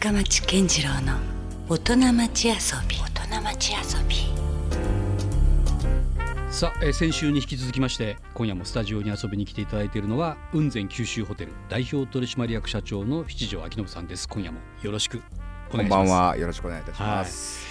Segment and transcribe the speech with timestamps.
[0.00, 1.18] 深町健次郎の
[1.68, 2.54] 大人町遊
[2.88, 2.96] び。
[2.96, 4.16] 大人町遊び。
[6.50, 14.26] さあ、えー先週に引き続きまして今夜もスタジオに遊びに来ていただいているのは雲仙九州ホテル代表取締役社長の七条明信さんです。
[14.26, 15.20] 今夜もよろしく
[15.70, 15.98] お願いします。
[16.00, 16.36] こんばんは。
[16.38, 17.66] よろしくお願いいたします。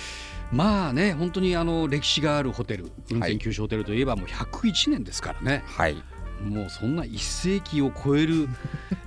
[0.52, 5.96] まあね本当にあの歴史があるホテル雲仙九州ホテルといえばもう101年ですからね、はい。
[6.44, 8.48] もうそんな1世紀を超える、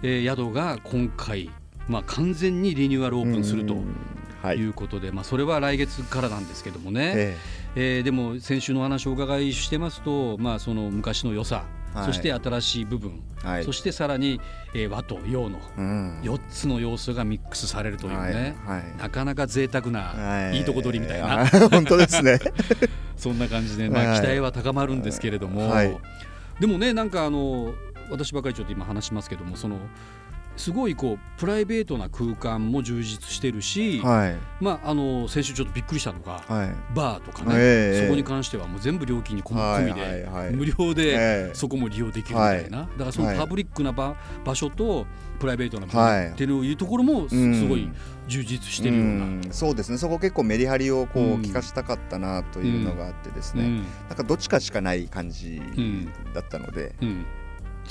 [0.02, 1.50] えー宿が今回、
[1.88, 4.56] まあ、完全にリニューアルオープンするとい。
[4.56, 7.36] いうことで、まあ、それは来月からなんですけどもね、え
[7.76, 8.00] え。
[8.00, 11.64] ーでも先週のお話をお伺いしてますと、まあ、その昔の良さ、
[11.94, 12.06] はい。
[12.06, 13.64] そして新しい部分、えはい。
[13.64, 14.40] そしてさらに、
[14.74, 16.20] えー和と洋のうん。
[16.22, 18.16] 4つの要素がミックスされるというね、
[18.64, 18.96] はいはい。
[18.98, 20.58] なかなか贅沢な、はい。
[20.58, 22.40] いいとこ取りみたいな、本当ですね。
[23.16, 24.20] そんな感じで、まあ、はい。
[24.20, 25.96] 期待は高まるんですけれども、はい。
[26.60, 27.74] でもねなんかあの
[28.10, 29.78] 私ばかりちょっと今話しますけどもその
[30.56, 34.36] すごいこうプライベートな空間も充実してるし、はい。
[34.60, 36.94] まあ、あの先週ちょっとびっくりしたのが、はい。
[36.94, 40.54] バーとかね、ええそこに関してはもう全部料金に込みで、はいはいはい。
[40.54, 41.54] 無料でええ。
[41.54, 45.06] そこも利用できるみたいな、だからそのはいパブリックな場場所と
[45.40, 46.26] プライベートな場はい。
[46.28, 47.90] 所っていうところもすごい
[48.28, 49.24] 充実してるような。
[49.24, 49.42] ん。
[49.50, 49.98] そうですね。
[49.98, 51.42] そこ結構メリハリをこううん。
[51.42, 53.64] 聞かしたかったなというのがあってですね。
[53.64, 53.76] うん。
[54.08, 56.12] なんかどっちかしかない感じん。
[56.34, 56.94] だったので。
[57.00, 57.26] うん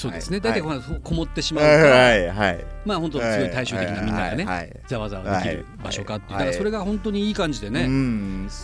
[0.02, 0.62] そうですね、はい。
[0.62, 2.66] 大体こもってしまうか、はいはい。
[2.86, 6.58] まあ本当すごい対照的なみんながね、ざわざわできる場所かっていう、だからはい。
[6.58, 7.86] それが本当にいい感じでね、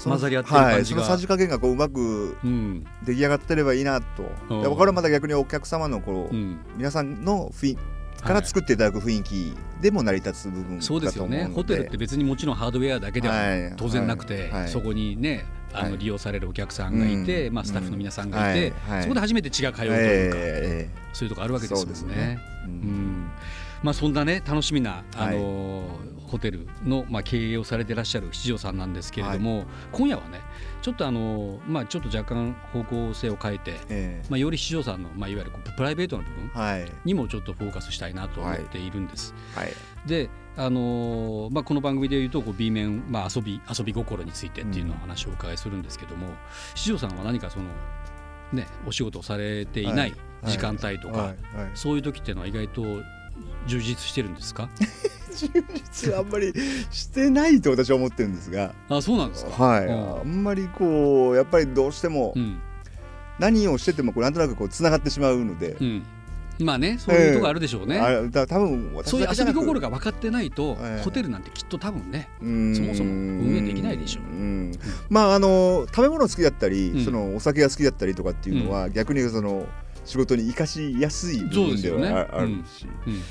[0.04, 0.74] 混ざり合ってる感じが。
[0.74, 2.86] はい、そのさじ加減がこううまくうん。
[3.06, 4.06] 出来上がってればいいなと。
[4.50, 4.54] う。
[4.56, 6.58] んでこれはまた逆にお客様のこう、うん。
[6.76, 7.78] 皆さんの雰囲
[8.28, 11.50] から作っていただく雰囲気でも成り立つ部分そうですよね。
[11.53, 13.73] ホテルって別にもちろんハードウェアだけでははい。
[13.78, 15.97] 当然なくて、そこにねあのはい。
[15.97, 17.53] 利用されるお客さんがいて、うん。
[17.53, 21.95] まあ、スタッフの皆さんがいて、そこで初めて血が通うというか、えそういうとこあるわけですよね。
[21.95, 22.39] そうですね。
[22.66, 22.73] ううん。
[22.75, 23.31] ん
[23.83, 25.38] まあ、そんなね楽しみな、あはい。
[25.38, 30.42] のーホテルの、まあ、経営をされてらっしゃる七条さんなんですけれども、今夜はね
[30.81, 34.26] ちょっとあのーまあ、ちょっと若干方向性を変えて、ええ。
[34.30, 36.92] まあ、より七条さんの、まあ、いわゆるプライベートな部分はい。
[37.05, 39.33] にもちょっとフォーカスしたいなと思っているんです。
[39.55, 39.73] はい。
[40.05, 46.27] で、あのーまあ、この番組でいうとこう B 面、まあ、遊び遊び心についてっていうのを話をお伺いするんですけども
[46.76, 47.66] 七条さんは何かその、
[48.54, 50.14] ね、お仕事をされていないはい
[50.45, 51.27] 時間帯とか、はい。
[51.27, 51.36] はい。
[51.73, 52.83] そういう時っていうのは意外と
[53.66, 54.70] 充実してるんですか？
[55.37, 56.53] 充 実あんまり
[56.92, 59.86] してないと私は思ってるんですがあそうなんですか、はい。
[59.86, 60.20] うん。
[60.20, 62.59] あんまりこうやっぱりどうしてもうん。
[63.39, 65.77] 何をしててもこうなんとなくこうつながってしまうので。
[65.80, 66.03] うん、
[66.59, 71.03] まあねそういうとこあるでしょうね、あだから多分私そういう遊び心が分かってないと、ええ。
[71.03, 72.45] ホテルなんてきっと多分ねそ
[72.81, 74.23] もそも運営できないでしょう。
[74.23, 74.71] うん。
[75.09, 77.05] まああの食べ物好きだったり、うん。
[77.05, 79.67] そのお酒が好きだったりとかっていうのは、逆にその
[80.05, 83.21] 仕事に生かしやすい部分ではあ,、るし、うん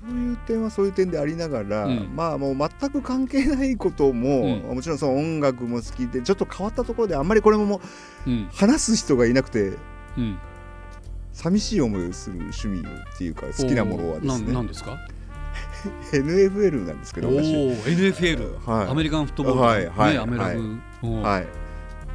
[0.00, 2.10] そういう点はそういう点でありながら、うん。
[2.14, 7.80] まあもう全く関係ないことも、うもちろんその音楽も好きでちょっと変わったところであんまりこれもも
[8.26, 8.48] ううん。
[8.52, 9.72] 話す人がいなくて
[10.18, 10.38] うん。
[11.32, 14.96] 寂しい思いをする趣味っていうか好きなものはですおーななんねですか？
[16.12, 17.52] NFL なんですけど私。
[17.54, 18.88] NFL、はい。
[18.88, 20.54] アメリカンフットボール、はいはいねアメラ
[21.02, 21.46] ブ、はい。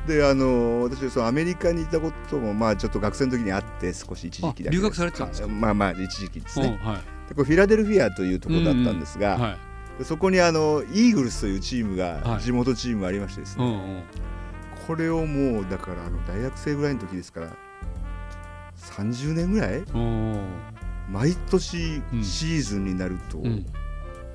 [0.07, 5.47] であの私そのアメリカにいたこともまあちょっと学生の時にあって少し一時期だけあ留学されてたんですか？
[5.47, 6.79] まあまあ一時期ですね。
[6.83, 6.95] はい。
[6.97, 7.01] で
[7.33, 9.57] これフィラデルフィアというところだったんですが、はい。
[9.99, 12.21] でそこにあのイーグルスというチームはい。
[12.21, 14.03] が地元チームありましてですね、うんうん。
[14.87, 17.47] これをもうだからあの大学生ぐらいの時ですから
[18.77, 19.83] 30年ぐらい？
[21.09, 22.23] 毎年うん。
[22.23, 23.65] シーズンになると、うん。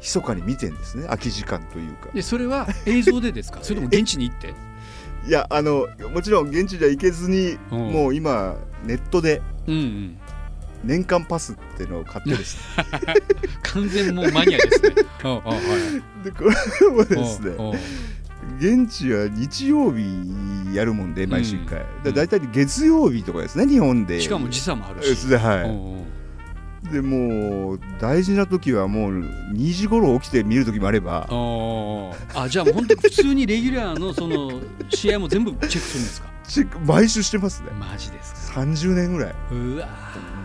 [0.00, 1.04] 密かに見てんですね。
[1.04, 2.10] 空き時間というか。
[2.12, 3.60] でそれは映像でですか？
[3.64, 4.54] それとも現地に行って？
[5.26, 7.78] いやあのもちろん現地じゃ行けずに、うん。
[7.92, 10.18] もう今ネットでうんうん
[10.84, 12.84] 年間パスっていうのを買ってですね。
[13.62, 14.90] 完全もうマニアですね。
[16.24, 17.54] でこれもですね
[18.60, 20.04] 現地は日曜日
[20.72, 22.04] やるもんで毎週1回、うん。
[22.04, 24.20] だだいたい月曜日とかですね日本で。
[24.20, 25.26] しかも時差もあるし。
[25.34, 26.06] は
[26.88, 29.20] い、でもう大事な時はもう
[29.52, 31.26] 2時頃起きて見る時もあれば。
[32.34, 34.60] あじゃあ本当に普通にレギュラーのその
[34.90, 36.28] 試合も全部チェックするんですか？
[36.46, 37.70] チェック毎週してますね。
[37.72, 39.34] マジですか？30年ぐらい。
[39.50, 40.35] うわー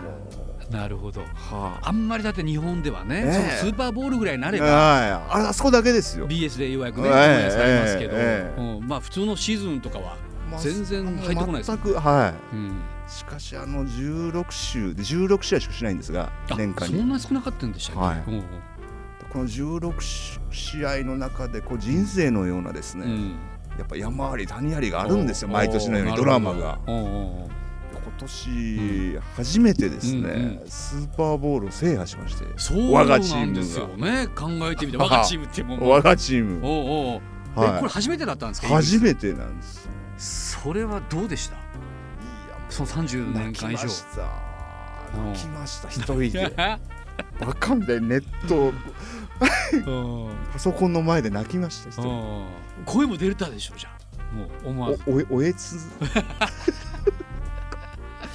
[0.72, 1.20] なるほど。
[1.34, 1.90] はあ。
[1.90, 3.32] んまりだって日本ではね、ええ。
[3.32, 6.26] そのスーパーボールぐらいになればはいあれあそこだけですよ。
[6.26, 8.88] BS でようやくね、ええオンエアされますけど、ええうん。
[8.88, 10.16] まあ普通のシーズンとかは、
[10.50, 11.70] まあ全然入ってこないです。
[11.70, 16.98] 全くはうん、いしかしあの16週で16試合しかしないんですがあ年間に。
[16.98, 18.42] そんな少なかったんでしたっけ、はい。
[19.32, 19.94] この16
[20.50, 23.36] 試合の中でこう人生のようなですね、うん。
[23.78, 26.78] やっぱ山あり谷ありがあるんですよ毎年のようにドラマが。
[26.86, 27.61] おーおー
[28.06, 33.60] おー年初めてですね、スーパーボールを制覇しましてそう我がチームが。
[33.60, 35.88] ですよね考えてみて我がチームってもう。
[35.88, 37.20] 我がチーム、おうおう。
[37.56, 38.66] えはこれ初めてだったんですか？
[38.68, 39.88] い、初めてなんです
[40.62, 41.56] それはどうでした？
[41.56, 41.58] い
[42.50, 43.82] やもうその30年泣き間以上。
[43.84, 44.22] ました。
[45.18, 45.20] う。
[45.20, 46.56] ん泣きました一人で。
[47.38, 48.72] バカみたいにネット
[49.76, 50.30] う。
[50.30, 52.02] んパソコンの前で泣きました
[52.86, 54.34] 声も出たでしょじゃあ。
[54.34, 55.02] もう思わず。
[55.06, 55.76] おおえおえつ？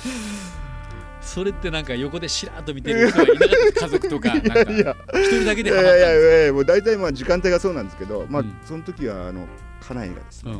[1.21, 3.81] それってなんか横でしらっと見てる人がいなかった？
[3.81, 4.29] 家族とか？
[4.35, 8.53] なんか一人だけいでハマったんやいやいですやいやもう大体まあ時間帯がそうなんですけどまあ、うん。
[8.63, 9.45] その時はあの
[9.87, 10.55] 家内がですねう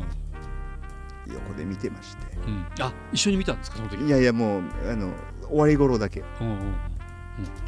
[1.30, 1.34] ん。
[1.34, 2.22] 横で見てまして。
[2.46, 2.64] うん。
[2.84, 3.78] あ一緒に見たんですか？
[3.78, 4.04] その時。
[4.04, 5.12] いやいやもうあの
[5.48, 6.22] 終わり頃だけ。
[6.40, 6.56] うんうん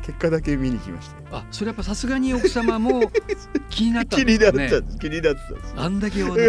[0.02, 1.16] 結果だけ見に来まして。
[1.30, 3.12] あそれやっぱさすがに奥様も
[3.70, 4.64] 気になった気んですかね。
[4.66, 6.48] になったんです気になってたんですあんだけをね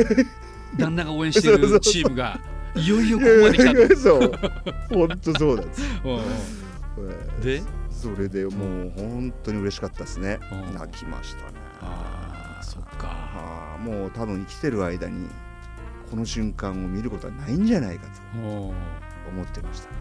[0.75, 2.39] 旦那が応援してるそうそうそうチームが
[2.75, 4.31] いよいよここまで来た そう。
[4.93, 5.63] 本当そうな
[7.39, 7.61] んで？
[7.89, 10.39] それでもう本当に嬉しかったですね。
[10.51, 10.73] うん。
[10.75, 11.53] 泣きましたね。
[11.81, 13.77] ああそっか。
[13.83, 15.27] もう多分生きてる間に
[16.09, 18.73] この瞬間を見ることはないんじゃないかと思
[19.41, 19.91] ってましたい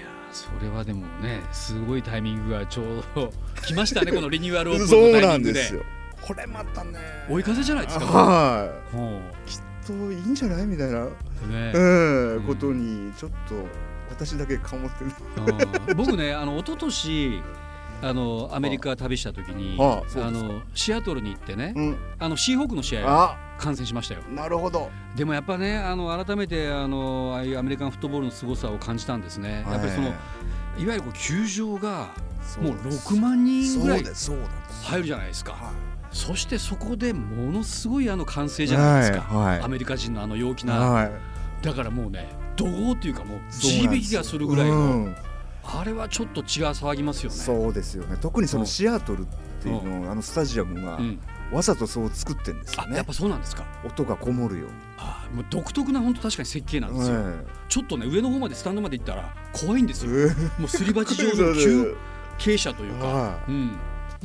[0.00, 3.32] やーそれはでもねすごいタイミングがちょうど
[3.64, 5.60] 来ましたね このリニューアルオープンそうのタイミングで。
[5.60, 5.82] なんですよ。
[6.22, 6.98] これまたね
[7.28, 9.20] 追い風じゃないですかはうん
[9.92, 10.66] いきっといいんじゃない？
[10.66, 11.10] みたいな、ね。
[11.74, 12.36] うん。
[12.36, 13.54] うんことにちょっと
[14.10, 15.10] 私だけかもってる
[15.88, 15.96] うん。
[15.96, 17.42] 僕ねあの一昨年
[18.02, 21.96] あのアメリカ旅した時にあのシアトルに行ってねうん。
[22.18, 24.20] あのシーホークの試合をあ観戦しましたよ。
[24.30, 24.90] なるほど。
[25.14, 29.64] でもやっぱねあの改めてあのああいうアメリカンフットボールの凄さを感じたんですね。
[29.68, 30.14] やっぱりそのは
[30.78, 32.08] いわゆるこう球場が
[32.60, 33.14] もうです。
[33.14, 35.52] 6万人ぐらい入るじゃないですか。
[35.52, 35.72] は
[36.16, 39.64] そしてそこでものすごいあの歓声じゃないですか、はいはい。
[39.64, 41.10] アメリカ人のあの陽気な、はい。
[41.62, 45.16] だからもうね怒号っていうかもう地響きがするぐらいの、うん。
[45.62, 47.36] あれはちょっと血が騒ぎますよね。
[47.36, 48.16] そうですよね。
[48.18, 48.66] 特にそのうん。
[48.66, 49.24] シアトルっ
[49.60, 51.20] ていうのをあのスタジアムがうん、
[51.52, 52.94] わざとそう作ってんですよね。
[52.94, 53.66] あやっぱそうなんですか。
[53.84, 54.74] 音がこもるように。
[54.96, 57.16] あもう独特な本当確かに設計なんですよ。
[57.18, 60.30] えちょっとね上の方までスタンドまで行ったら怖いんですよ。
[60.30, 61.94] えもうすり鉢状の急
[62.38, 63.76] 傾斜というか、はうん、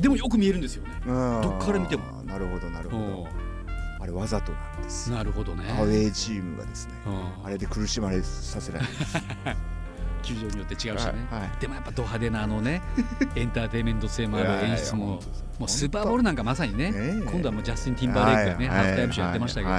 [0.02, 0.90] でもよく見えるんですよね。
[1.06, 2.02] どっから見ても。
[2.24, 3.00] なるほどなるほう。
[3.00, 3.28] ど
[4.00, 5.10] あれわざとなんです。
[5.10, 5.64] んなるほどね。
[5.78, 6.94] アウェーチームがですね。
[7.06, 7.10] う
[7.42, 7.46] ん。
[7.46, 8.90] あれで苦しまれさせられる
[10.24, 10.96] 球場によって違うしね。
[11.30, 11.60] はいはい。
[11.60, 12.82] でもやっぱド派手なあのね
[13.36, 15.20] エンターテインメント性もある演出も
[15.60, 16.92] もうスーパーボールなんかまさにね
[17.24, 19.72] 今度はもうジャスティン・ティンバーレイクがねはいハーフタイムショーやってましたけど。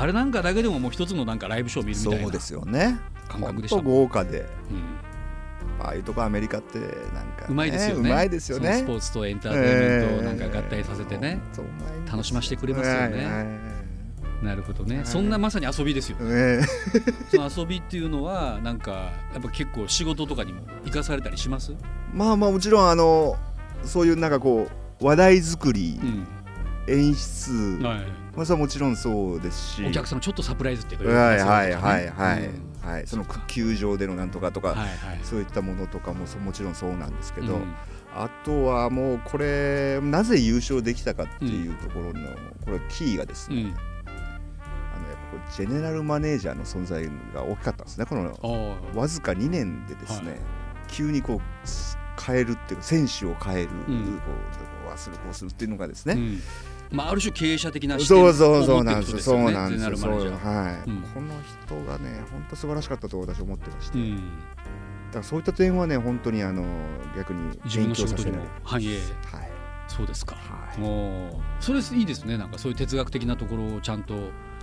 [0.00, 2.98] あれなんかだけでももう一つのなんかライブショー見るみたいなそうですよね。
[3.28, 4.48] 感覚でした豪華で。
[4.70, 5.05] うん
[5.80, 8.10] ああいうとこアメリカってなんかねうまいですよね。
[8.10, 8.74] うまいですよね。
[8.74, 13.00] スポーツとエンターテインメントをなんか合体させてね、そううまいんです楽しませてくれますよね。
[13.00, 13.46] はいはい。
[14.44, 15.06] なるほどね、はい。
[15.06, 16.60] そんなまさに遊びですよ、ね
[17.30, 21.72] その遊びっていうのはなんかやっぱ結構仕事とかにも生かされたりします、
[22.12, 23.36] まあまあもちろんあの
[23.82, 24.68] そういうなんかこ
[25.00, 26.26] う話題作りうん。
[26.88, 27.78] 演出。
[27.82, 28.06] はい、
[28.36, 29.84] まあそれはもちろんそうですし。
[29.84, 32.42] お客さんちょっとサプライズっていうかはいはいはいはい。
[32.42, 35.20] ですねはいその球場でのなんとかとかうんはいはい。
[35.22, 37.74] そういったものとかもそもちろんそうなんですけど、うん。
[38.14, 42.28] あとはもうこれなぜ優勝できたかっていうところの、
[42.64, 43.66] これキーがですね、うん。
[43.66, 47.04] あのやっぱジェネラルマネージャーの存在
[47.34, 48.06] が大きかったんですね。
[48.06, 50.38] このあわずか2年でですね、はい。
[50.88, 54.18] 急にこうす変えるっていうか選手を変える、うん。
[54.18, 54.32] こ
[54.94, 56.40] うするこうするっていうのがですあ、ね、うん
[56.90, 59.36] まあある種経営者的な視点そうを持ってるなんですよ人ですよ。
[59.38, 61.02] ねそうなんですそうはい、うん。
[61.02, 61.28] この
[61.66, 64.16] 人がね本当素晴らしかったと私は思ってまして、だうん、
[65.12, 66.64] からそういった点はね本当にあの
[67.16, 69.50] 逆に自分勉強させられるの仕事にも反映はい。
[69.88, 70.76] そうですか、はい。
[71.60, 74.14] それいいですねなんかそういう哲学的なところをちゃんと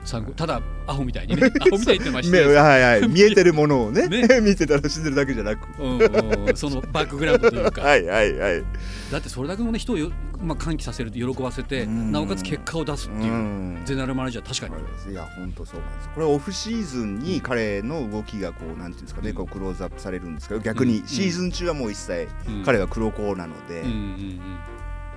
[0.03, 3.07] 参考ただアホみたいにね アホみたいってまし目てはいはい。
[3.09, 4.27] 見えてるものをねね。
[4.41, 5.67] 見て楽しんでるだけじゃなく。
[5.81, 8.63] うんうん、そのバックグラウンドというか、はいはいはい。
[9.11, 12.11] だってそれだけの、ね、人をよ、まあ、歓喜させる喜ばせてうん。
[12.11, 13.81] なおかつ結果を出すっていう、ん。
[13.85, 16.09] ゼネラルマネージャー確かに、いや本当そうなんです。
[16.09, 19.35] これはオフシーズンに彼の動きがこうなんていうんですかね、うん。
[19.35, 21.07] こうクローズアップされるんですけど逆にうん。
[21.07, 22.63] シーズン中はもう一切うん。
[22.63, 24.39] 彼は黒子なので、うんうん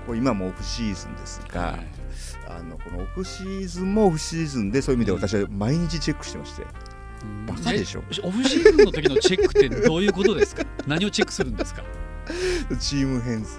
[0.07, 1.87] こう今もオフシーズンですが、うんはい
[2.49, 7.47] あのこのオフシーズンもオフシーズンでそういう意味でうん私は毎日チェックしてまして、うん。
[7.47, 8.03] バカでしょ。
[8.11, 10.65] えオフシーズンの時のチェックってどういうことですか？
[10.87, 11.83] 何をチェックするんですか？
[12.81, 13.59] チーム編成。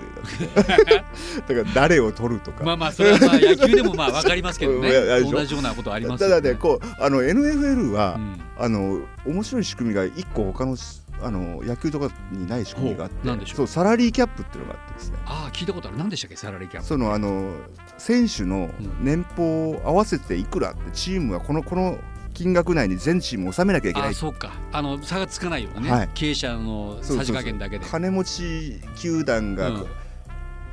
[0.56, 4.92] だだから誰を取るとか、まあまあそれはまあ野球でもまあ分かりますけどね。
[5.32, 8.42] 同じようなことありますたよだねこうあの NFL は、うん。
[8.60, 10.76] あの面白い仕組みが一個他の
[11.24, 15.18] あの野球とかにない仕組みがあってそうサラリーキャップっていうのがあってですね。
[15.26, 15.98] ああ聞いたことある。
[15.98, 17.54] 何でしたっけサラリーキャップそのあの
[17.98, 19.06] 選手のうん。
[19.06, 21.98] 年俸を合わせていくらってチームはこのこの
[22.34, 24.10] 金額内に全チーム収めなきゃいけない。
[24.12, 24.52] あそうか。
[24.72, 26.10] あの差がつかないよね、はい。
[26.14, 27.86] 経営者のさじ加減だけで。
[27.86, 29.72] 金持ち球団が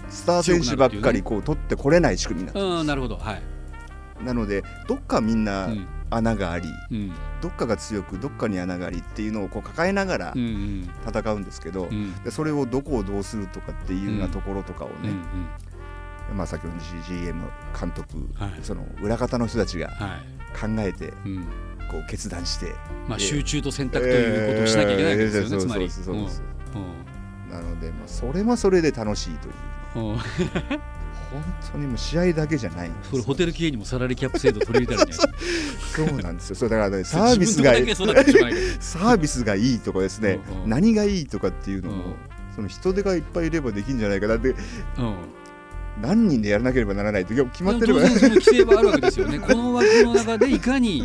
[0.09, 3.16] スター選手ばっかりこう取ってこれない仕組みになってうんなるほど。
[3.16, 3.43] はい、
[4.25, 5.87] なのでどっかみんうなん。
[6.11, 7.12] 穴があり、うん。
[7.40, 10.90] どっかが強くどっかに穴がありっていうのをこう抱えながらうんうん。
[11.09, 12.14] 戦うんですけど、うん。
[12.23, 15.25] でそれをどこをどうするとかっていうようなところとかをうんうね、ん
[16.33, 17.43] まあ、先ほどの GM
[17.78, 18.50] 監督、はい。
[18.62, 20.59] その裏方の人たちがはい。
[20.59, 21.45] 考えてうん。
[21.90, 22.75] こう決断して。
[23.09, 25.88] まあ、えー集中と選択ということをしなきゃいけないわけですよね、えーつまり。
[27.50, 29.54] なので、まあ、それはそれで楽しいという。
[31.35, 35.12] 本当にもう試合だけじゃないそれホテル系にもサラリーキャップ制度取り入れたらね。
[35.95, 36.57] そうなんですよ。
[36.57, 37.73] そうだから、ね、 サービスが
[38.81, 40.71] サービスがいいとかですね、うんうん。
[40.71, 42.14] 何がいいとかっていうのも、うん。
[42.54, 44.57] その人手がいっぱいいればできるんじゃないかなってうん
[46.01, 48.07] 何人でやらなければならないと決まってれば。
[48.07, 49.39] その規制はあるわけですよね。
[49.41, 51.05] この枠の中でいかに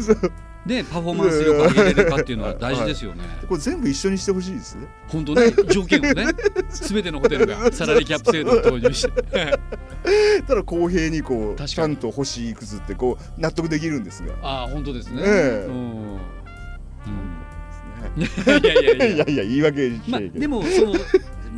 [0.66, 3.24] ねパフォーマンス力を上げれるかっていうのは大事ですよね。
[3.48, 4.88] これ全部一緒にしてほしいですね。
[5.08, 6.26] 本当ね条件をね
[6.70, 9.60] すべてのホテルが サラリーキャップ制度を導入して。
[10.48, 15.22] ただ公平にこうちゃんと星いくつってこう納得できるんですが、ああ本当ですね。
[15.24, 15.68] ええ。
[15.68, 15.74] うん。
[15.74, 16.20] うん。
[18.18, 18.28] ね。
[18.64, 19.44] いやいやいやいや。
[19.44, 20.94] 言い訳までもその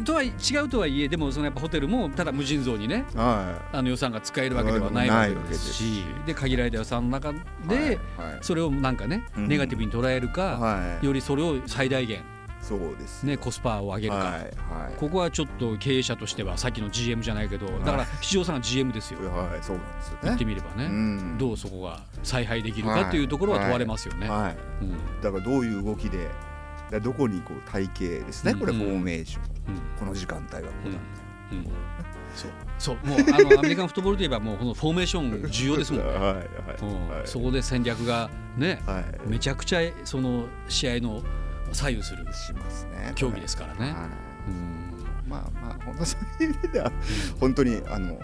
[0.04, 0.32] とは違
[0.64, 7.34] うとはいえでもそのやっぱホテルもただ無尽蔵にねはあの予算が使えるわけではないわけですしで限られた予算の中い
[7.68, 7.86] で、はい。
[7.86, 7.98] はい。
[8.42, 9.48] それをなんかね、うん。
[9.48, 11.06] ネガティブに捉えるか、はい。
[11.06, 12.24] よりそれを最大限、
[12.62, 13.24] そうです。
[13.24, 14.50] ね、コスパを上げるか、はいはい。
[14.98, 20.20] ここはちょっと経営者としてはさっきの GM じゃないけどだから市場さんが GM ですよ、はいそうなんですよね。
[20.24, 21.38] 言ってみればね、うん。
[21.38, 24.30] どうそこが采配できるかっていうところは問われますよね。
[24.30, 24.58] はい。
[24.84, 25.22] うん。
[25.22, 26.30] だからどういう動きで
[26.92, 28.80] だどこにこう体系ですね、これうん。
[28.80, 29.82] フォーメーション、うん。
[30.00, 30.98] この時間帯はこうだ、
[31.54, 31.66] うん。
[32.36, 32.52] そう。
[32.78, 32.96] そう。
[33.08, 36.12] もうあの アメリカンフットボールといえばもうこのフォーメーション重要ですもんね。
[36.12, 36.46] はいはい
[37.26, 39.30] そこで戦略がねはい。
[39.30, 41.24] めちゃくちゃその試合の
[41.72, 43.14] 左右するしますね。
[43.16, 43.96] 競技ですからね。
[45.28, 46.92] まあまあ本当そういう意味では
[47.40, 48.20] 本当にあの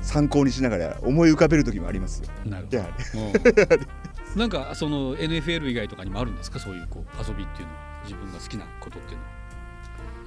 [0.00, 2.28] 参考にしながら思い浮かべる時もありますよ。
[2.44, 3.78] なるほど。
[4.34, 6.58] うんなんかその NFL 以外とかにもあるんですか？
[6.58, 7.80] そういうこう遊びっていうのは。
[8.04, 9.18] 自分が好きなことっていう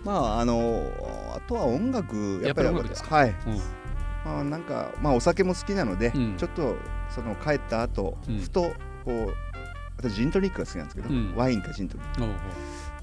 [0.05, 0.21] のは。
[0.27, 0.91] まああの
[1.35, 2.41] あとは音楽。
[2.43, 3.15] やっぱり音楽ですか？
[3.15, 3.29] はい。
[3.29, 3.57] うん。
[4.23, 6.37] まあなんかまあお酒も好きなので、うん。
[6.37, 6.75] ちょっと
[7.09, 8.39] その帰った後、うん。
[8.39, 8.71] ふと
[9.03, 9.33] こう
[9.97, 11.33] 私ジントニックが好きなんですけど、うん。
[11.35, 12.27] ワインかジントニック、ま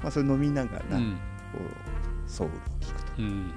[0.05, 1.13] あそれ飲みながら、おううん。
[1.15, 1.19] こ
[2.27, 3.53] うソウルを聴くとうん。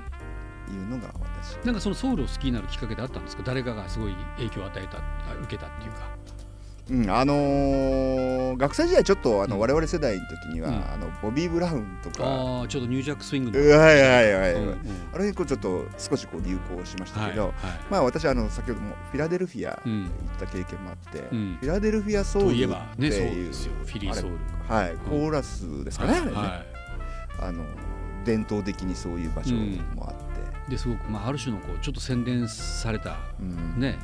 [0.74, 1.56] いうのが私。
[1.64, 3.44] なんかそのソウルを好きになるきっかけであったんですか？
[3.46, 6.16] 誰かがすごい影響を与えたあ受けたっていうか。
[6.90, 9.62] うん、あのー学生時代ちょっとあの、うん。
[9.62, 10.76] 我々世代の時には、うん。
[10.76, 13.60] あのボビー・ブラウンとか、ああちょっとニュージャックスイングの。
[13.60, 14.78] はいはいはい、うんうん。
[15.14, 17.80] あれにこうちょっと少しこう流行しましたけど、はいはい。
[17.90, 20.06] まあ私はあの先ほどもフィラデルフィア行うん。
[20.06, 21.58] った経験もあって、うん。
[21.60, 24.38] フィラデルフィアソウルっていうといえばねフィリーソウル。
[24.74, 26.32] はい、コーラスですかね、あれね。
[26.32, 26.64] は
[27.42, 27.66] あの
[28.24, 30.24] 伝統的にそういう場所もあって、
[30.70, 33.80] い、ですごく、まあ、ある種のこうちょっと洗練された、うん。
[33.80, 33.98] ね、はい。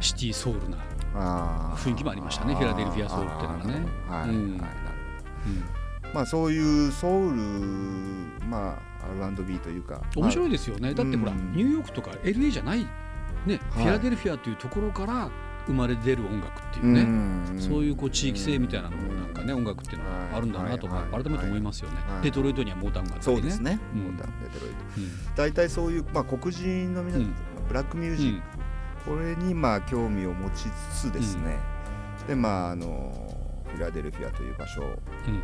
[0.00, 0.76] シティソウルな、
[1.14, 4.60] 雰囲気もありましたねフィラデルフィアソウルっていうのはねはい、うん。
[4.60, 4.70] はい
[6.14, 7.36] まあそういうソウル
[8.46, 8.92] まあ
[9.24, 10.00] R&B というか。
[10.14, 10.94] 面白い、いですよね。
[10.94, 12.86] だってほら、うんニューヨークとか LA じゃない、
[13.46, 15.30] ねフィラデルフィアというところから
[15.66, 17.56] 生まれ出る音楽っていうね、ん。
[17.58, 22.22] そういうこう地域性みたいなのもなんかね音楽っていうのはあるんだなと、改めて思いますよね、はい。
[22.22, 23.42] デトロイトにはモータウンがあったりね。
[23.42, 24.02] そうですね、うん。
[24.02, 27.34] モータウンデトロイトうん大体そういう、まあ、黒人の皆さん。
[27.68, 28.42] ブラックミュージック、
[29.04, 31.58] これにまあ興味を持ちつつですね、
[32.26, 33.12] でまああの
[33.66, 35.42] フィラデルフィアという場所うんうん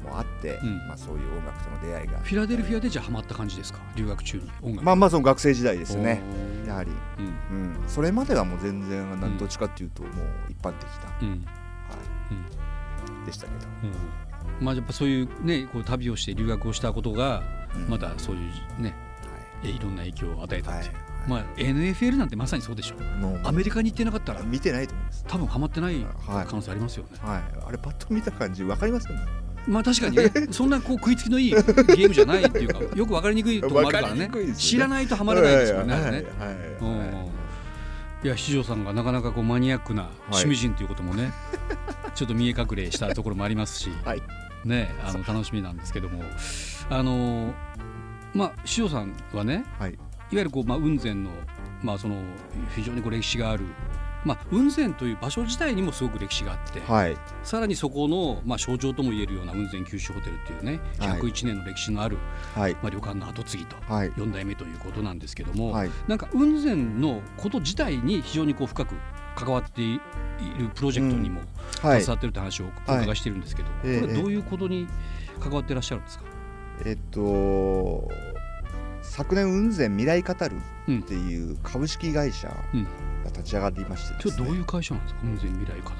[0.00, 0.78] もあって、うん。
[0.88, 3.80] まあ、そういう音楽との出会いがフィラデルフィアでじゃあハマった感じですか？
[3.94, 4.84] 留学中に音楽。
[4.84, 6.22] まあまあその学生時代ですね。
[6.66, 7.26] やはり、うん。
[7.26, 10.12] うん、それまではもう全然なんどっちかっていうともう
[10.48, 11.28] 一般的な、うん。
[11.30, 11.34] は
[13.22, 14.64] い、でしたけど、うん。
[14.64, 17.42] まあやっぱそういうねこう旅をして留学をしたことが
[17.74, 17.88] うん。
[17.90, 18.38] またそうい
[18.78, 18.94] うね
[19.62, 20.94] えいろんな影響を与えたはいっていう、
[21.28, 25.24] まあ NFL なんてまさにそうでしょもうアメリカに行ってなかったら見てないと思います。
[25.28, 26.46] 多分ハマってないはい。
[26.46, 29.20] 可能性ありますよね、はい、あれパッと見た感じわかりますかね。
[29.66, 34.28] まあ確かにねそんなこう食いつきのいいゲームじゃないっていうか よく分かりにくいところもあるからね。
[34.28, 34.54] ね。
[34.54, 36.24] 知らないとハマらないですよね、はいいはい。
[36.80, 37.30] うん。
[38.22, 41.32] いや七条さんがなかなかこうマニアックな趣味人ということもね、
[42.14, 44.22] ちょっと見え隠れしたところもありますし、はい。
[44.64, 46.22] ね、あの楽しみなんですけども。
[46.90, 47.54] あの
[48.34, 49.98] まあ七条さんはねはい
[50.32, 51.30] いわゆるこう、まあ、雲仙の,、
[51.82, 52.22] まあその
[52.74, 53.64] 非常にこう歴史がある、
[54.24, 57.16] まあ、雲仙という場所自体にもすごく歴史があって、はい。
[57.42, 61.20] さらにそこの、まあ、象徴ともいえるような雲仙九州ホテルっていうねはい。
[61.20, 62.18] 101年の歴史のある、
[62.54, 62.74] はい。
[62.74, 64.12] まあ、旅館の跡継ぎとはい。
[64.12, 65.90] 4代目ということなんですけども、はい。
[66.06, 68.94] なんか雲仙のこと自体に非常にこう深く
[69.34, 70.00] 関わっている
[70.74, 71.40] プロジェクトにも
[71.82, 72.02] はい。
[72.02, 74.86] 携わってるって話をお伺いしてるんですけど、ええこれどういうことに
[75.40, 76.24] 関わってらっしゃるんですか、
[76.84, 78.29] えっと
[79.20, 80.56] 昨年雲仙未来語る
[81.00, 82.86] っていう株式会社がうん。
[83.26, 85.20] 立ち上がっていましてですね、今日どういう会社なんですか？
[85.20, 85.96] 雲仙未来語る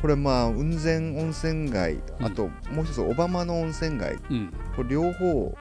[0.00, 2.02] これまあ雲仙温泉街ん。
[2.20, 4.52] あともう一つ小浜の温泉街うん。
[4.76, 5.58] これ両方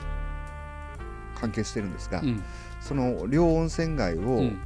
[1.41, 2.43] 関係してるんですが、うん。
[2.79, 4.59] その両温泉街をうん。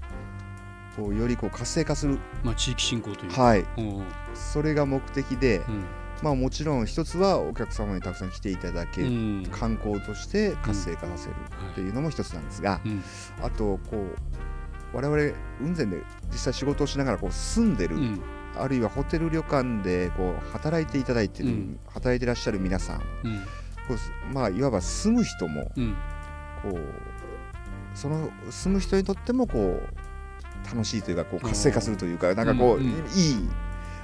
[0.98, 3.66] こうよりこう活性化する、まあ、地域振興というか、はい。
[3.78, 4.06] うんうん
[4.36, 5.86] それが目的で、うん
[6.22, 9.48] まあもちろん一つはお客様にたくさん来ていただける、うん。
[9.52, 11.34] 観光として活性化させる
[11.72, 13.04] っていうのも一つなんですが、うん。
[13.42, 18.22] あとこう我々雲仙で実際仕事をしながらこう住んでる、うん。
[18.58, 21.80] あるいはホテル旅館でこう働いていただいてる、うん。
[21.88, 23.40] 働いてらっしゃる皆さんうん。
[23.88, 23.96] こ
[24.32, 25.96] うまあいわば住む人もうん。
[26.62, 26.78] こう
[27.94, 33.50] その住む人にとってもこう楽しいというかこう活性化するというかなんかこう、いい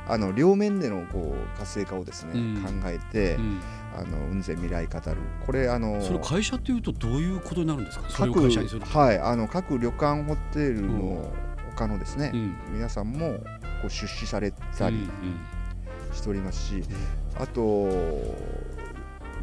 [0.10, 2.62] あの両面でのこう活性化をですね、うん。
[2.62, 3.62] 考えて、うん。
[3.98, 5.18] あの雲仙未来語る。
[5.46, 8.06] これあのそれ会社っていうとどういうことになるんですか？
[8.10, 11.32] 各会社にはいあの各旅館ホテルの
[11.76, 12.56] 他のですね、うん。
[12.74, 13.38] 皆さんも
[13.82, 15.10] こう出資されたうんり
[16.14, 16.84] しておりますし、
[17.40, 17.62] あと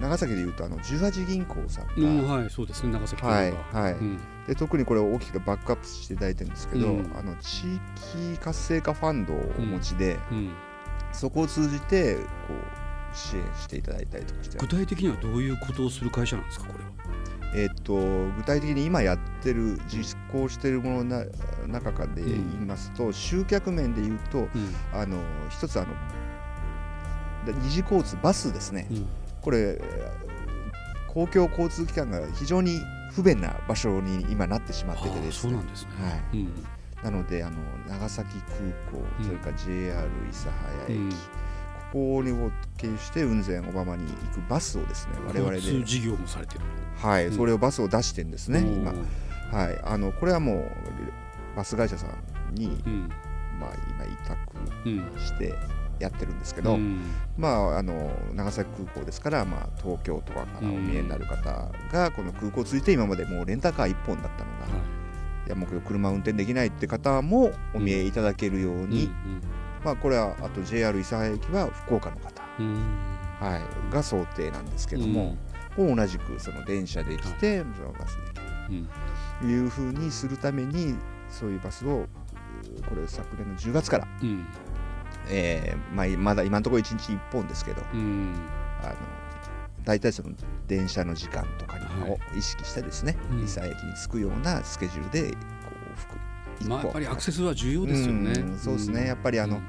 [0.00, 3.92] 長崎でいうとあの18銀行さんが、うんうんはいそうですね長崎とはいはい。
[3.92, 4.18] うん。
[4.46, 7.12] で特にこれを大きくバックアップしていただいてるんですけど、うん。
[7.16, 7.64] あの地
[8.06, 10.52] 域活性化ファンドをお持ちで、うん。
[11.12, 12.20] そこを通じてこ
[13.12, 16.90] う支援していただいたりとかして具体的にはどういうことをする会社なんですかこれは。
[17.54, 21.24] えっと具体的に今やってる実行しているもののな
[21.66, 24.48] 中からで言いますと、集客面で言うとうん。
[24.92, 25.94] あの一つあの
[27.46, 29.08] で二次交通バスですね、うん
[29.46, 29.80] これ
[31.06, 32.80] 公共交通機関が非常に
[33.12, 35.32] 不便な場所に今なってしまっててですね。
[35.32, 36.36] そうなんですね、はい。
[36.36, 36.66] うん。
[37.04, 38.58] なのであの長崎空
[38.90, 39.24] 港、うん。
[39.24, 41.10] それから JR 諫早駅、うん。
[41.10, 41.16] こ
[41.92, 46.60] こにを経由して雲仙小浜に行くバスをですね我々で、交通事業もされてる。
[46.96, 47.36] はい、うん。
[47.36, 48.92] それをバスを出してんですね、今、
[49.56, 50.70] はい、あのこれはもう
[51.56, 53.08] バス会社さんに、うん。
[53.60, 54.08] まあ、今委
[54.98, 55.12] うん。
[55.14, 55.54] 託して
[55.98, 57.02] やってるんですけど、うん。
[57.36, 64.66] まあ、あの長崎空港ですから、まあ、東京とかからお見えになる方がこの空港ついて今までもうレンタカー1本だったのが、
[65.46, 65.48] い。
[65.48, 69.10] やもう車運転できないって方もお見えいただけるようはいに、
[69.84, 72.42] まあ、これはあと JR 諫早駅は福岡の方、
[73.40, 75.36] はい、が想定なんですけども、
[75.76, 78.74] こう同じくその電車で来て、そのバスで行うん。
[78.74, 78.86] ける
[79.40, 80.96] というふうにするために
[81.28, 84.46] そういうバスをうこれ昨年の10月から、うん
[85.28, 88.34] えーまあ、まだ今のところ1日1本ですけどうん。
[88.82, 88.94] あの
[89.84, 90.30] 大体その
[90.66, 91.76] 電車の時間とか
[92.08, 93.38] を意識してですね、うん。
[93.44, 95.36] 諫早駅に着くようなスケジュールでこ
[95.90, 96.18] う往復
[96.60, 98.32] 一まあやっぱりアクセスは重要ですよね。
[98.32, 99.06] うんそうですね。
[99.06, 99.62] やっぱりあのうん。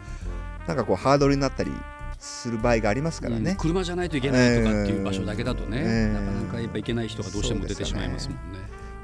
[0.67, 1.71] なんかこうハードルになったり
[2.19, 3.43] する場合がありますからうん。
[3.43, 8.59] ね、車じゃないといけないとかっていう場所だけだとね、えーなかなかやっぱ行けない人がどうしても出てしまいますもんね。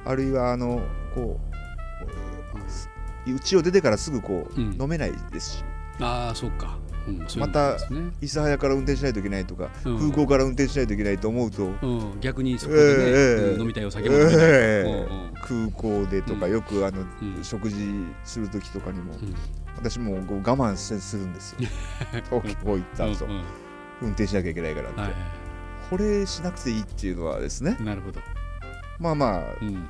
[0.06, 0.82] あるいはあの
[1.14, 1.40] こ
[3.26, 4.78] ううちを出てからすぐこう、うん。
[4.82, 5.64] 飲めないですし
[6.00, 6.78] ああそうか、
[7.08, 7.78] うん、そういうのもまた
[8.22, 9.98] 諫早から運転しないといけないとか、うん。
[10.00, 15.34] 空港から運転しないといけないと思うと、うん、逆にそこでね、ええうん飲みたいお酒も飲みたい、ええうんうん。
[15.34, 16.52] 空港でとか、うん。
[16.52, 17.44] よくあの、うん。
[17.44, 17.76] 食事
[18.24, 19.36] する時とかにも、うん。
[19.78, 21.70] 私も我慢せするんですよ。
[22.30, 23.44] 東京行った後、うんうん。
[24.02, 25.16] 運転しなきゃいけないからって、はいは
[25.90, 28.20] これしなくていいっていうのはですねい、なるほど、
[29.00, 29.86] まあまあうん。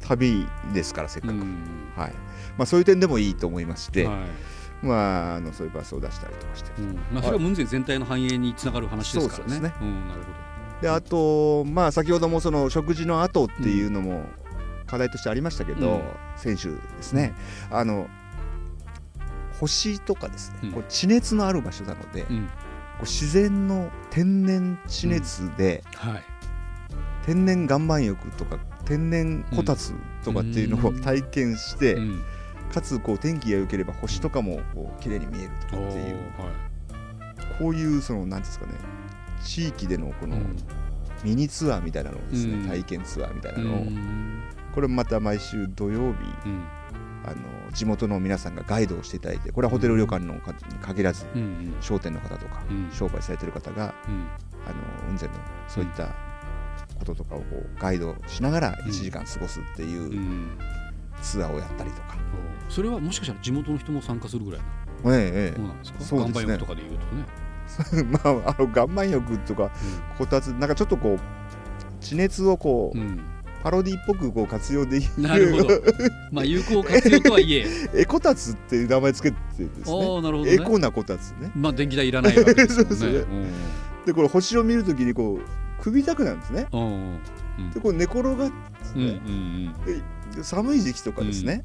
[0.00, 1.56] 旅ですからせっかく、うん。
[1.96, 2.12] はい。
[2.56, 4.53] まあ、そういう点でもいいと思いまして、はい
[4.84, 6.94] まああのそういうバスを出したりとかしてうん。
[7.12, 9.48] まあ、それはムンゼン全体の繁栄につながる話ですからね。
[9.48, 9.74] ですね。
[9.80, 14.26] うん、なるほであとまあ先ほどもその食事の後っていうのも
[14.86, 16.02] 課題としてありましたけど、うん。
[16.36, 17.32] 選手ですね、
[17.70, 18.08] あの
[19.60, 20.72] 星とかですね、うん。
[20.72, 22.34] こう地熱のある場所なので、こど。
[22.34, 22.40] う
[23.02, 26.22] 自然の天然地熱で、はい。
[27.24, 31.00] 天然岩盤浴とか天然こたつとかっていうのをうん。
[31.00, 32.22] 体験して、うん、
[32.74, 36.18] かつこう天気が良ければ星とかもこう綺麗に見えるとかっていう、
[37.58, 38.72] こういうその何ですかね
[39.44, 40.36] 地域でのこの
[41.22, 42.68] ミニツアーみたいなのをですね、うん。
[42.68, 44.42] 体験ツアーみたいなうのを、ん。
[44.74, 46.64] これまた毎週土曜日うん。
[47.26, 51.74] あの地元の皆さんがガイドをしていただいてこれはホテル旅館の方に限らず、うん。
[51.80, 52.90] 商店の方とか、うん。
[52.92, 54.26] 商売されてる方がうん。
[54.66, 55.34] あの雲仙の
[55.68, 56.08] そういった
[56.98, 60.58] こととかをこうガイドしながら1時間過ごすっていううん
[61.22, 62.16] ツアーをやったりとか、
[62.68, 64.66] おそれはもしかしたら地元の人も参加するぐらいな。
[65.16, 66.00] えええそうなんですか？
[66.04, 66.42] そうですね。
[66.42, 67.24] 岩盤浴とかでいうとね、
[68.00, 68.02] え
[68.42, 69.70] まああの岩盤浴とか
[70.18, 72.98] こたつなんかちょっとこう地熱をこう、
[73.62, 75.22] パロディっぽくこう活用できる。
[75.22, 75.68] なるほど。
[76.32, 77.66] まあ有効活用とはいえ。
[77.94, 80.16] エコタツっていう名前つけてですあね。
[80.18, 80.52] あなるほどね。
[80.52, 81.50] エコなこたつね。
[81.54, 83.24] まあ電気代いらないわけです そうですね
[84.06, 86.66] でこれ星を見るときにこう首痛くなるんですね。
[86.72, 87.18] うんうん
[87.58, 87.70] うん。
[87.70, 88.44] でこう寝転がって
[88.80, 90.02] ですうんうんね、で
[90.42, 91.62] 寒い時期とかですね、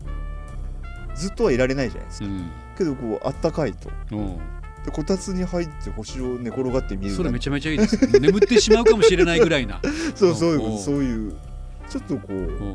[1.16, 2.52] ずっとはいられないじゃないですか、うん。
[2.78, 3.90] けどこうあったかいと。
[4.12, 4.20] うん。
[4.20, 4.38] うん
[4.86, 8.18] でこたつに入って星を寝転がって見るそれめちちゃめちゃいいですね。
[8.18, 9.82] 眠ってしまうかもしれないぐらいな。
[10.16, 11.34] そうそういうそういう。
[11.90, 12.34] ちょっとこう。
[12.34, 12.74] うん。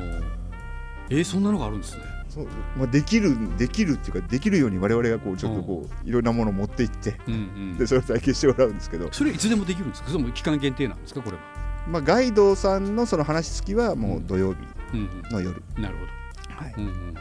[1.09, 2.03] えーそんなのがあるんですね。
[2.29, 7.37] そう、まあ、できるできるっていうかできるように我々がこうちょっとこういろんなものを持っていってうんう
[7.73, 7.77] ん。
[7.77, 10.09] でそれを体験してもらうんですけど、それいつでもできるんですか？
[10.11, 11.21] それも期間限定なんですか？
[11.21, 11.41] これは。
[11.89, 14.59] まあ、ガイドさんのその話付きはもう土曜日。
[14.59, 14.67] うん
[15.31, 15.83] の夜、うん。
[15.83, 16.73] なるほはい。
[16.73, 17.15] どうんうん。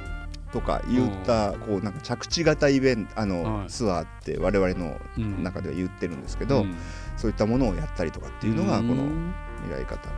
[0.52, 3.68] とか言ったこうなんか着地型イベントあの、はい。
[3.68, 6.76] ツアーって我々のうん中では言ってるんですけど、うん。
[7.16, 9.34] そういったものをやったりとかっていうのがこのうん
[9.64, 10.08] 未来方。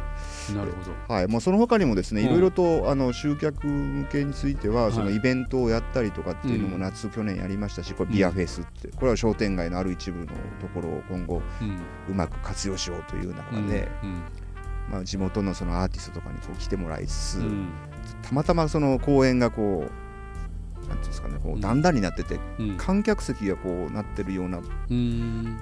[0.54, 1.14] なるほど。
[1.14, 2.26] はい、もうその他にもですね、うん。
[2.26, 4.92] いろいろとあの集客向けについては、はい。
[4.92, 6.82] そのイベントをやったりとかっていうのもうん。
[6.82, 10.32] 夏、去年やりましたし、これうんビアフェスって、これは商店街のある一部のと
[10.74, 11.78] ころを今後うん。
[12.10, 14.20] うまく活用しようという中うんで、うん
[14.90, 17.68] まあ、地元のそのアーティストとかにこう来てもらいつつ、うん。
[18.22, 19.84] たまたまその公演がこ
[20.84, 22.76] うなんていうんですかねこう段々になってて、うん。
[22.76, 25.58] 観客席がこうなってるようなうん。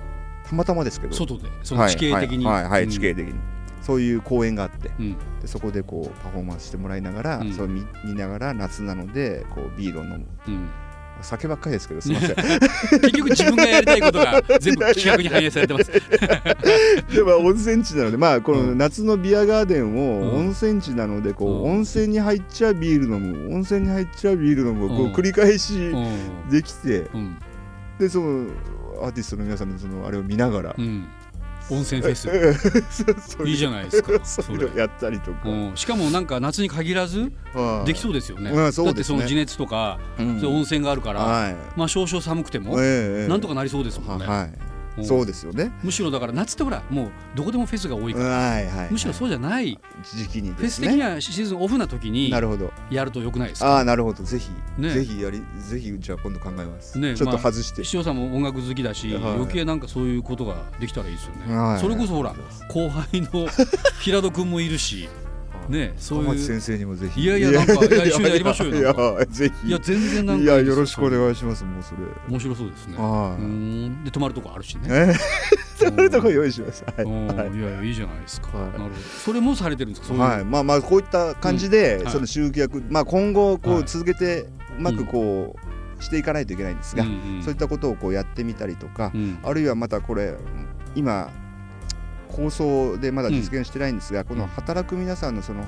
[0.47, 1.15] たまたまですけど。
[1.15, 2.45] 外でその地形的に。
[2.45, 3.35] はいはいはい地形的に。
[3.81, 5.17] そういう公演があってうん。
[5.41, 7.53] でそこでこうパフォーマンスしてもらいながら、うん。
[7.53, 10.27] それを見見ながら夏なのでこうビールを飲む。
[10.49, 10.69] うん
[11.25, 12.37] 酒ばっかりですけどすみません。
[13.01, 15.91] 結局自分がやりたいことが全部企画に反映されてます。
[17.15, 18.79] でも温泉地なのでまあこのうん。
[18.79, 20.39] 夏のビアガーデンをうん。
[20.47, 21.77] 温泉地なのでこう、うん。
[21.77, 25.13] 温泉に入っちゃビール飲む温泉に入っちゃビール飲むをこううん。
[25.13, 26.51] 繰り返しうん。
[26.51, 27.37] できて、うん。
[27.99, 28.47] でその
[29.03, 31.07] アーティストの皆さんのそのあれを見ながら、うん
[31.71, 32.29] 温泉フェス。
[33.47, 34.13] いいじゃないですか。
[34.25, 35.73] そういうのやったりとか、うん。
[35.75, 37.87] しかもなんか夏に限らずはい。
[37.87, 38.53] できそうですよね。
[38.53, 40.41] だってその地熱とかうん。
[40.45, 41.57] 温泉があるからはい。
[41.77, 44.27] まあ少々寒くてもええなんとかなりそうですもんね。
[44.27, 45.73] はい、うんそうですよね。
[45.83, 48.27] むしろだから夏ってほらもうどこでもフェスが多いから。
[48.27, 49.79] はいはいむしろそうじゃない。
[50.15, 52.73] 時期にフェス的にはシーズンオフな時になるほど。
[52.91, 53.79] やるとよくないですあか？
[53.79, 54.23] あなるほど。
[54.23, 54.91] ぜひ、ね。
[54.91, 59.23] ぜひやりぜひじゃあ今度考えます、ねちょっと外して、視聴さんも音楽好きだしはい。
[59.35, 61.57] 余計なんかそういうことができたらいいですよね。
[61.57, 61.81] はい。
[61.81, 62.35] それこそほら
[62.69, 63.49] 後輩の
[64.01, 65.09] 平戸君もいるし
[65.69, 66.39] ねそういう。
[66.39, 67.23] 先生にもぜひ。
[67.23, 71.99] いやいやなんかいや一緒にやりましょうよぜひいや全然なんかいやよろしくお願いしますもうそれ。
[72.29, 72.97] 面白そうですね。
[72.97, 73.45] はうー
[73.91, 74.05] ん。
[74.05, 74.89] で泊まるとこあるしね。
[74.89, 75.15] いえ
[75.77, 76.85] それとこ用意します。
[76.97, 77.07] はい、
[77.55, 78.57] いいやいやいいじゃないですか。
[78.57, 78.73] はい。
[78.73, 78.95] なるほど。
[79.25, 80.15] それもされてるんですか？
[80.15, 83.81] はい、まあまあこういった感じで、その集客、まあ今後こはい。
[83.83, 84.47] う続けて
[84.79, 85.57] うまくこ
[85.99, 87.05] うしていかないといけないんですが、
[87.43, 89.39] そういったことをこうやってみたりとか、うん。
[89.43, 90.35] あるいはまたこれ
[90.95, 91.31] 今
[92.35, 95.65] 構想でまだ実現してないんですが、この働く皆さんのその、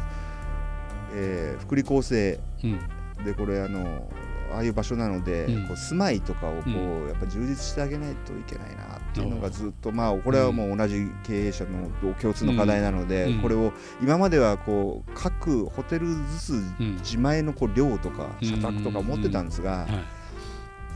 [1.14, 3.24] えー福利厚生うん。
[3.24, 4.08] でこれあの
[4.52, 5.66] ああいう場所なので、うん。
[5.68, 13.40] こう住まいとかをこう、うやっぱ充実してあげないといけないなっていうのがずっとまあこれはもう同じ経営者の共通の課題なので、うん。
[13.40, 16.96] これを今まではこう各ホテルずつうん。
[16.96, 20.15] 自前のこう寮とか社宅とか持ってたんですが、はい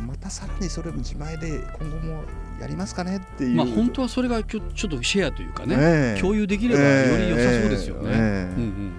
[0.00, 2.22] またさらにそれも自前で今後も
[2.60, 3.56] やりますかねっていう。
[3.56, 6.20] まあ本当はそれがちょちょっとシェアというかねええ。
[6.20, 8.10] 共有できればより良さそうですよね。
[8.10, 8.14] ええ。
[8.14, 8.92] ええうんうん。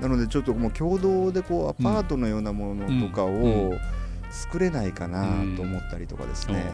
[0.00, 3.74] なのでちょっともう共同でこうアパートのようなものとかうんを
[4.30, 5.24] 作れないかな
[5.56, 6.72] と思ったりとかですね、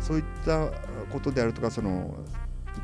[0.00, 0.68] そういった
[1.10, 2.14] ことであるとかその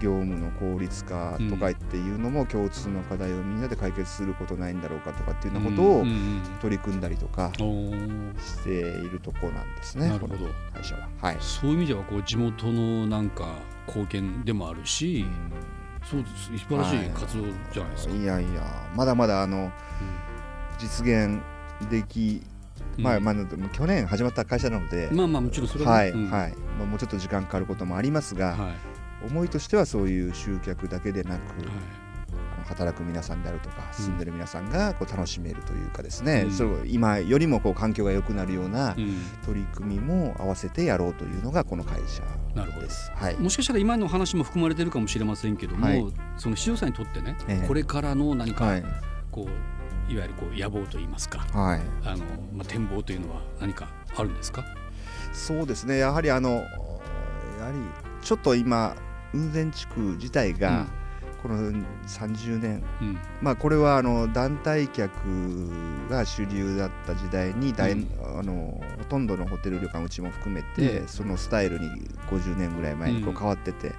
[0.01, 10.09] 業務の効率化とかっていうのも共通の課題をみんなで解決することないんだろうかとかっていうようなことをうんうんうん取り組んだりとかしているとこなんですね。
[10.09, 10.37] なるほど。
[10.73, 11.09] 会社は。
[11.21, 11.37] はい。
[11.41, 13.47] そういう意味ではこう地元のなんか
[13.87, 15.27] 貢献でもあるし
[16.03, 18.15] そうです素晴らしい活動じゃないですか。
[18.15, 18.25] い。
[18.25, 19.71] やいやまだまだあの
[20.79, 21.41] 実現
[21.91, 22.43] でき、
[22.99, 23.05] うん。
[23.05, 23.35] まあまあ
[23.73, 26.21] 去年始まった会社なので、まあまあもちろんそれははい、はい、
[26.79, 28.94] まあ、もうちょっと時間かかることもありますが、はい
[29.25, 31.43] 思いとしてはそういう集客だけでなく、
[32.65, 34.05] 働く皆さんであるとかうん。
[34.05, 36.53] 住んでる皆さんがこう楽しめるというかですね、うん。
[36.53, 39.17] そう今よりもこう環境が良くなるようなうん。
[39.45, 42.23] 取り組みも合わせてやろうというのがこの会社
[42.81, 43.11] です。
[43.15, 46.05] はい、もしかしたら今の話も含まれてるかもしれませんけども、はい。
[46.37, 47.69] その市場さんにとってね、ええ。
[47.69, 48.85] これからの何か、はい。
[49.31, 54.65] こういわゆるこう野望といいますかはい、あの、まあ、展望というのは何かあるんですか、
[55.33, 55.99] そうですね。
[55.99, 56.65] やはりあのやは
[57.73, 57.79] り
[58.23, 58.95] ちょっと今
[59.35, 60.87] 雲仙地区自体が、
[61.45, 61.71] この
[62.07, 65.11] 30年うんまあこれはあの団体客
[66.09, 68.09] が主流だった時代に大、うん。
[68.39, 71.09] あのほとんどのホテル旅館うちも含めて、うん。
[71.09, 71.87] そのスタイルに
[72.31, 73.93] 50年ぐらい前にこううん変わってて、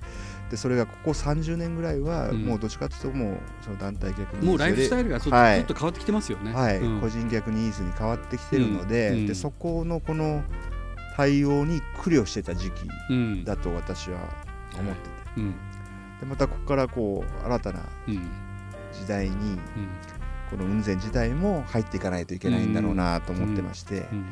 [0.50, 2.46] でそれがここ30年ぐらいはうん。
[2.46, 6.52] もうどっちかというともうその団体客にもうライフスタイルがちょっと,、変わってきてますよね。
[6.52, 6.80] はい。
[6.80, 7.00] うん。
[7.00, 10.44] 個人客ニーズに変わってきてるので,、でそこのこの
[11.16, 13.44] 対応に苦慮してた時期うん。
[13.44, 14.18] だと私は
[14.80, 15.52] 思ってて、うん。
[16.20, 18.30] でまたここからこう新たなうん。
[18.94, 19.60] 時代にうん。
[20.50, 24.26] この雲仙自体も入っていかないといけないんだろうなと思ってまして、うん。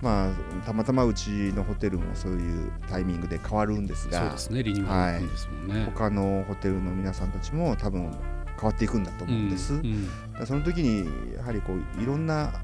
[0.00, 0.32] まあ
[0.64, 5.84] たまたまうちのホテルもそういうタイミングで変わるんですそうがですねリニューアルですもんね。
[5.92, 8.16] 他のホテルの皆さんたちも多分
[8.54, 10.08] 変わっていくんだと思うんです、うん。
[10.38, 10.46] うん。
[10.46, 12.62] その時にやはりこういろんな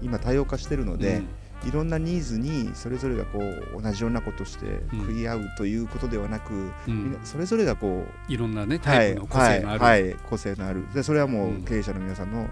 [0.00, 1.22] 今多様化してるので、
[1.64, 6.54] いろんなニーズにそれぞれがこう同じようなことして食い合うということではなく、
[6.88, 7.18] うん。
[7.22, 10.86] それぞれがこういろんなねタイプの個性のある、はいはいはい個性のある。
[10.94, 12.48] でそれはもう経営者の皆さんの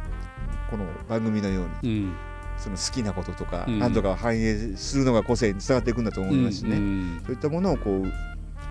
[0.70, 2.12] この番組のようにうん。
[2.58, 3.78] その好きなこととかうん。
[3.78, 7.22] 何とか反映するのが個性に伝わっていくんだと思いますしね、うん。
[7.24, 8.02] そういったものをこう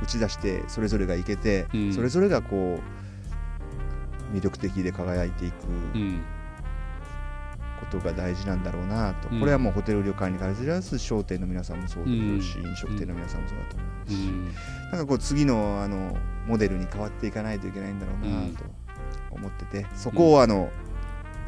[0.04, 1.94] 打ち出してそれぞれがいけて、うん。
[1.94, 2.80] それぞれがこ
[4.34, 5.56] う魅力的で輝いていく。
[5.96, 6.22] うん
[7.92, 9.40] ことが大事なんだろうなと、うん。
[9.40, 14.46] これはもうホテル旅館に限らず商店の皆さんもそうでしょうし、飲食店の皆さんもそうだと思いますし、うん。
[14.46, 18.66] なんかこう次のあのモデルに変わっていかないといけないんだろうなと
[19.32, 20.70] 思ってて、そこをあの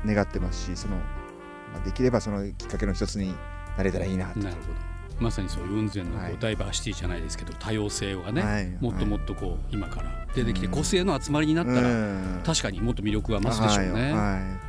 [0.06, 1.04] 願ってますしその、ま
[1.82, 3.36] あできればそのきっかけの一つに
[3.78, 4.40] なれたらいいなと。
[4.40, 4.90] なるほど。
[5.20, 6.38] まさにそういう雲仙のこうはい。
[6.40, 8.78] ダイバーシティじゃないですけど多様性がね、はい。
[8.80, 12.42] もっともっとこう今から出てきて個性の集まりになったら、うん。
[12.46, 14.69] 確かにもっと魅力が増すでしょうね。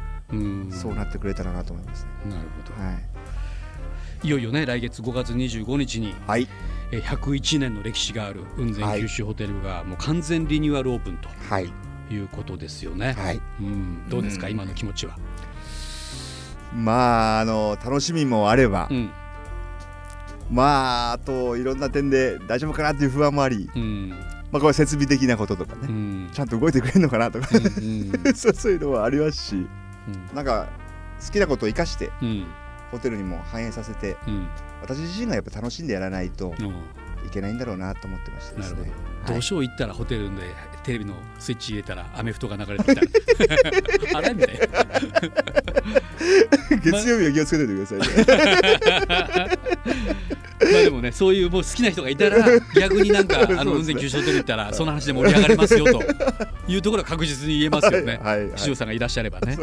[0.72, 2.30] そうなってくれたらなと思いますね。
[2.30, 6.48] なるほど、はい、いよいよね来月5月25日にはい、
[6.92, 11.72] えー101年の歴史がある雲仙九州ホテルがもう完全リニューアルオープンとはい、
[12.10, 13.12] いうことですよね。
[13.12, 13.40] はい。
[13.60, 14.52] うん、どうですか、うん。
[14.52, 15.16] 今の気持ちは？
[16.74, 19.10] まああの楽しみもあれば、うん、
[20.50, 24.10] まああといろんな点で大丈夫かなっていう不安もあり、うん、
[24.52, 27.48] まあこれ設備的なこととかね、うん、ちゃんと動いてくれるのかなとか、
[28.34, 29.66] そうそういうのはありますし、
[30.34, 30.68] なんか
[31.24, 32.46] 好きなことを生かしてうん、
[32.90, 34.48] ホテルにも反映させて、うん、
[34.82, 36.74] 私自身がやっぱ楽しんでやらないとうん
[37.26, 38.90] いけないんだろうなと思ってましてですね。
[39.26, 39.36] ど。
[39.36, 40.42] うしよう行ったらホテルで
[40.82, 44.66] テレビのスイッチ入れたらアメフトが流れてきたら あれみたいな。
[46.82, 48.12] 月曜日は気をつけておいてくださ
[49.04, 50.38] いね。
[50.72, 56.02] まあでもねそういうもう好きな人がいたら 逆になんかあの雲仙九州ホテル行ったらその話で盛り上がりますよと
[56.68, 58.18] いうところは確実に言えますよね。
[58.22, 59.56] はいはいさんがいらっしゃればね。
[59.56, 59.58] ね。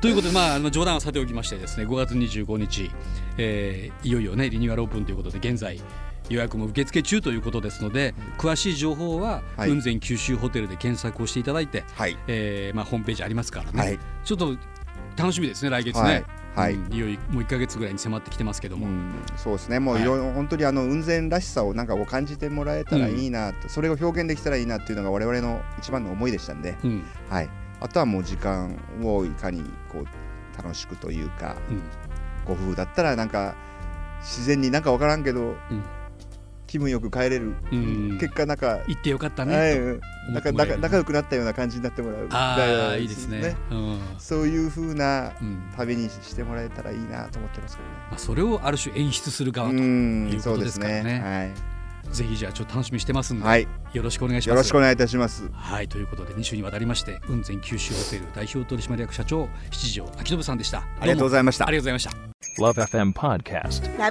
[0.00, 2.90] ということで、まあ、あの冗談はさておきましてですね5月25日、
[3.36, 5.80] えーいよいよねリニューアルオープンということで現在
[6.28, 12.16] 予約も受付中ということですので詳しい情報ははい雲仙九州ホテルで検索をしていただいて、はい。
[12.26, 13.98] えーまあ、ホームページありますからね、はい。
[14.24, 14.56] ちょっと
[15.16, 16.24] 楽しみですね来月ね、はい。
[16.58, 16.74] はい。
[16.74, 19.78] うんいよいよもう1か月ぐらいに迫ってきてますけども、うん、そうですね。
[19.78, 20.02] もうはい。
[20.02, 27.04] いろいろ本当にあの雲仙らしさをなんかこう感じてもらえたらいいなと、それを表現できたらいいなっていうのが我々の一番の思いでしたんで、うん。
[27.30, 31.82] はい、あとはもう時間をいかにこう楽しくというかうん。
[32.44, 33.54] ご夫婦だったらなんか
[34.20, 35.40] 自然になんか分からんけど、
[35.70, 35.82] うん
[36.68, 38.18] 気分よく帰れる、うん。
[38.20, 39.68] 結果なんか、行ってよかったね、は
[40.30, 42.28] い、なんか仲仲良くなったような感じになってもらう。
[42.30, 43.56] ああいいですね。
[43.70, 44.00] うん。
[44.18, 45.72] そういう風なうん。
[45.76, 47.94] 旅にしてもらえたらいいなと思ってますけどね。
[48.10, 51.20] まあ、それをある種演出する側とうんいうことですからね。
[51.20, 51.78] はい。
[52.12, 54.56] ぜひじゃあちょっと楽しみにしてますんで、はい、よろしくお願いします。
[54.56, 55.48] よろしくお願いいたします。
[55.52, 55.88] はい。
[55.88, 60.86] ということで2週にわたりまして雲仙九州ホテル代表取締役社長七条明信さんでした。
[61.00, 61.66] ありがとうございました。
[61.66, 62.28] ありがとうございました。
[62.58, 63.98] Love FM Podcast.
[63.98, 64.10] ラ